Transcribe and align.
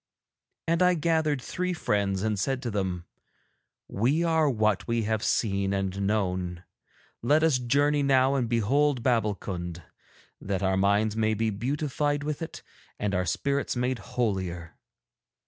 And 0.67 0.81
I 0.81 0.95
gathered 0.95 1.39
three 1.39 1.73
friends 1.73 2.23
and 2.23 2.39
said 2.39 2.63
to 2.63 2.71
them: 2.71 3.05
'We 3.87 4.23
are 4.23 4.49
what 4.49 4.87
we 4.87 5.03
have 5.03 5.21
seen 5.23 5.73
and 5.73 6.01
known. 6.07 6.63
Let 7.21 7.43
us 7.43 7.59
journey 7.59 8.01
now 8.01 8.33
and 8.33 8.49
behold 8.49 9.03
Babbulkund, 9.03 9.83
that 10.41 10.63
our 10.63 10.77
minds 10.77 11.15
may 11.15 11.35
be 11.35 11.51
beautified 11.51 12.23
with 12.23 12.41
it 12.41 12.63
and 12.97 13.13
our 13.13 13.27
spirits 13.27 13.75
made 13.75 13.99
holier.' 13.99 14.75